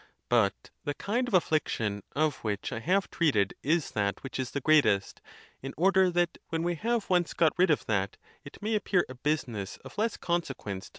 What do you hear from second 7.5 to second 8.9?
rid of that, it may